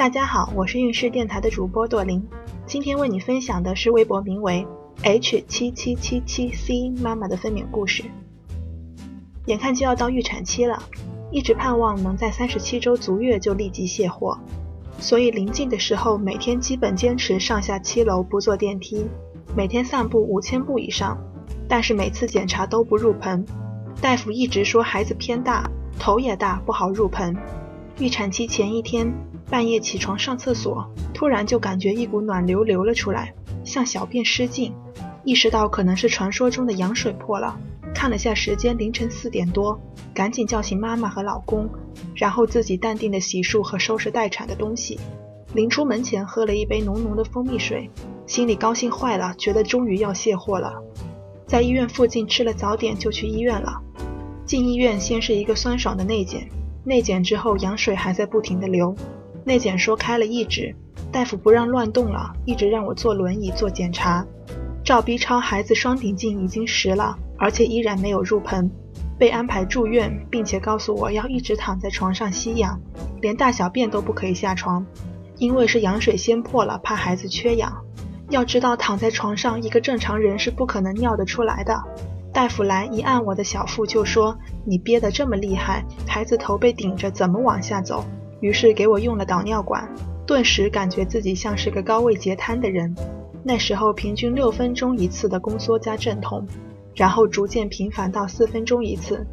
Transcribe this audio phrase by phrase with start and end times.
[0.00, 2.26] 大家好，我是运势电台的主播朵琳，
[2.64, 4.66] 今天为你分享的是微博名为
[5.02, 8.04] H 七七七七 C 妈妈的分娩故事。
[9.44, 10.82] 眼看就要到预产期了，
[11.30, 14.38] 一直盼望能在三十七周足月就立即卸货，
[14.98, 19.06] 所以临近的时候，每天基本坚持上下七楼不坐电梯，
[19.54, 21.18] 每天散步五千步以上。
[21.68, 23.44] 但是每次检查都不入盆，
[24.00, 27.36] 大夫一直说孩子偏大，头也大，不好入盆。
[27.98, 29.12] 预产期前一天，
[29.50, 34.72] 半夜起床上厕所，突然就感觉一股暖流流了出来，像小便失禁，
[35.24, 37.58] 意识到可能是传说中的羊水破了。
[37.92, 39.78] 看了下时间，凌晨四点多，
[40.14, 41.68] 赶紧叫醒妈妈和老公，
[42.14, 44.98] 然后自己淡定的洗漱和收拾待产的东西。
[45.52, 47.90] 临出门前喝了一杯浓浓的蜂蜜水，
[48.26, 50.72] 心里高兴坏了，觉得终于要卸货了。
[51.44, 53.82] 在医院附近吃了早点就去医院了。
[54.46, 56.48] 进医院先是一个酸爽的内检。
[56.84, 58.94] 内检之后，羊水还在不停的流。
[59.44, 60.74] 内检说开了一指，
[61.10, 64.24] 大夫不让乱动了，一直让我坐轮椅做检查。
[64.84, 68.70] 照 B 超，孩子双顶径已经实了，而且依然没有入盆，
[69.18, 72.80] 被安排住院，并且告诉我要一直躺在床上吸氧，
[73.20, 74.84] 连大小便都不可以下床，
[75.36, 77.84] 因为是羊水先破了，怕孩子缺氧。
[78.30, 81.82] 要知道，躺在床上，一个正常人是不可能尿得出来的。
[82.32, 88.04] 大夫来一按我的小腹，就说：“你憋得这么厉害，孩子头被顶着，怎么往下走？”
[88.40, 89.88] 于是给我用了导尿管，
[90.26, 92.94] 顿时感觉自己像是个高位截瘫的人。
[93.42, 96.46] 那时候平均六分钟一次的宫缩加阵痛，
[96.94, 99.26] 然后逐渐频繁到四分钟一次。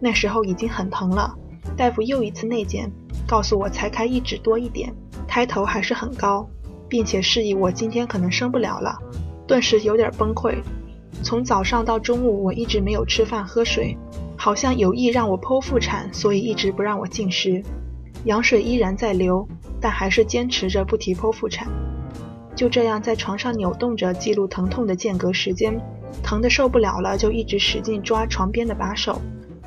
[0.00, 1.34] 那时候已经很疼了。
[1.76, 2.90] 大夫又一次内检，
[3.26, 4.94] 告诉我才开一指多一点，
[5.26, 6.46] 开头还是很高，
[6.88, 8.98] 并且示意我今天可能生不了了。
[9.46, 10.54] 顿时有点崩溃。
[11.22, 13.96] 从早上到中午，我一直没有吃饭喝水，
[14.36, 17.62] 好像有意让我剖腹产，所以一直不让我进食。
[18.26, 19.46] 羊水依然在流，
[19.80, 21.68] 但还是坚持着不提剖腹产。
[22.56, 25.80] 就这样在床上扭动着记录疼痛的间隔时间，
[26.24, 29.22] 疼得受不了了，就一直使劲抓床边的把手。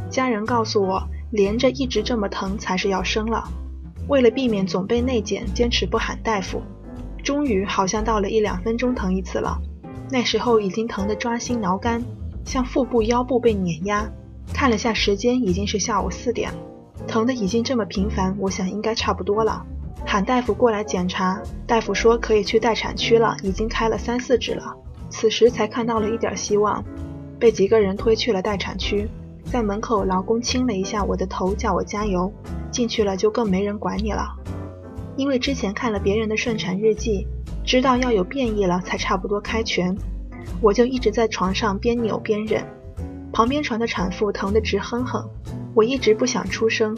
[0.10, 3.44] 家人告诉我，连着一直这么疼才是要生了。
[4.10, 6.62] 为了避免总被内检，坚持不喊大夫。
[7.24, 9.58] 终于好像到了一两分钟疼一次了。
[10.12, 12.04] 那时候已经疼得抓心挠肝，
[12.44, 14.06] 像腹部、腰部被碾压。
[14.52, 16.58] 看了下时间，已经是下午四点了，
[17.10, 19.66] 疼得已经这么频繁，我想应该差不多了。
[20.06, 24.76] 喊大夫过来检查，大夫说可以去待产区了，已经开了三四指了。
[25.10, 26.86] 此时才看到了一点希望，
[27.40, 29.10] 被几个人推去了待产区。
[29.44, 32.32] 在门口，老公亲了一下我的头，叫我加油。
[32.70, 34.36] 进去了就更没人管你了，
[35.18, 37.26] 因为之前看了别人的顺产日记。
[37.66, 39.98] 知道要有变异了才差不多开拳，
[40.62, 42.64] 我就一直在床上边扭边忍。
[43.34, 45.28] 旁边床的产妇疼得直哼哼，
[45.74, 46.98] 我一直不想出声，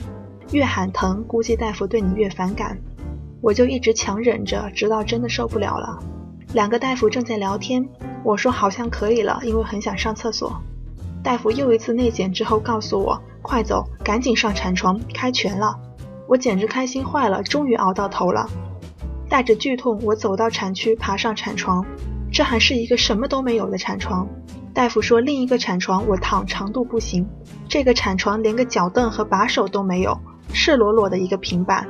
[0.52, 2.78] 越喊疼，估计大夫对你越反感。
[3.42, 6.00] 我就一直强忍着，直到真的受不了了。
[6.54, 7.88] 两个大夫正在聊天，
[8.24, 10.62] 我说好像可以了，因为很想上厕所。
[11.24, 15.76] 大夫又一次内检之后告诉我，快走，赶紧上产床，开拳了。
[16.28, 18.48] 我简直开心坏了，终于熬到头了。
[19.30, 21.86] 带着剧痛，我走到产区，爬上产床。
[22.32, 24.28] 这还是一个什么都没有的产床。
[24.74, 27.28] 大夫说另一个产床我躺长度不行，
[27.68, 30.18] 这个产床连个脚凳和把手都没有，
[30.54, 31.88] 赤裸裸的一个平板。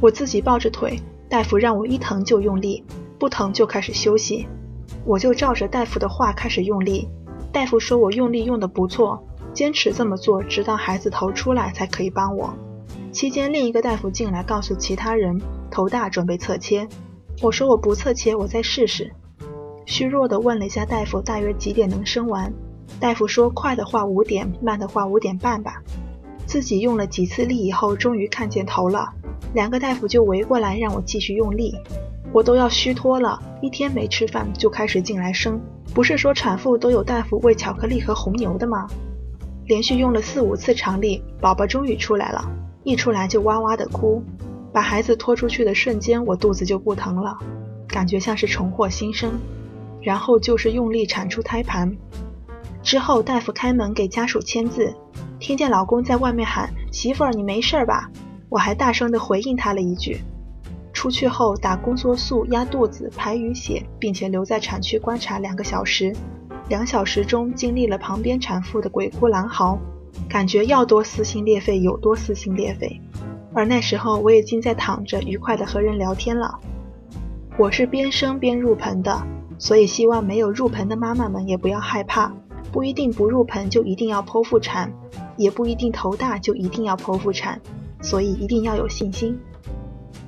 [0.00, 2.84] 我自己抱着腿，大夫让我一疼就用力，
[3.18, 4.46] 不疼就开始休息。
[5.04, 7.08] 我就照着大夫的话开始用力。
[7.50, 9.22] 大夫说我用力用的不错，
[9.54, 12.52] 坚持这么做，直到孩子头出来才可以帮我。
[13.10, 15.40] 期间，另一个大夫进来告诉其他人。
[15.70, 16.86] 头大，准备侧切。
[17.40, 19.12] 我说我不侧切，我再试试。
[19.84, 22.52] 虚弱的问了一下大夫，大约几点能生完？
[23.00, 25.82] 大夫说快的话五点，慢的话五点半吧。
[26.46, 29.08] 自己用了几次力以后，终于看见头了。
[29.54, 31.74] 两个大夫就围过来让我继续用力，
[32.32, 33.40] 我都要虚脱了。
[33.60, 35.60] 一天没吃饭就开始进来生，
[35.94, 38.86] 不是说产妇都有大夫喂巧克力和红牛的吗？
[39.66, 42.44] 连续用了四五次长力，宝宝终于出来了，
[42.84, 44.22] 一出来就哇哇的哭。
[44.72, 47.36] 把孩子拖出去的瞬间，我肚子就不疼了，
[47.86, 49.32] 感觉像是重获新生。
[50.02, 51.96] 然后就是用力产出胎盘。
[52.82, 54.92] 之后大夫开门给家属签字，
[55.38, 58.10] 听见老公在外面喊：“媳妇儿，你没事吧？”
[58.50, 60.20] 我还大声地回应他了一句。
[60.92, 66.14] 出去后打宫缩素压肚子排淤血，并且留在产区观察两个小时。
[66.68, 69.78] 两小时中经历了旁边产妇的鬼哭狼嚎，
[70.28, 73.00] 感觉要多撕心裂肺有多撕心裂肺。
[73.54, 76.58] 而那时候，我已经在躺着，愉快地和人聊天了。
[77.58, 79.26] 我是边生边入盆的，
[79.62, 82.32] 所以希望没有入盆的妈妈们也不要害怕，
[82.72, 84.92] 不一定不入盆就一定要剖腹产，
[85.36, 87.60] 也不一定头大就一定要剖腹产，
[88.00, 89.38] 所以一定要有信心。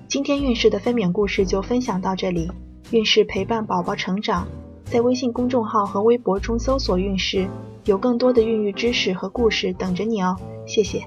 [0.07, 2.49] 今天孕氏的分娩故事就分享到这里。
[2.93, 4.47] 孕氏陪伴宝宝成长，
[4.85, 7.49] 在微信公众号和微博中搜索“孕氏”，
[7.87, 10.37] 有更多的孕育知识和故事等着你哦。
[10.65, 11.03] 谢谢。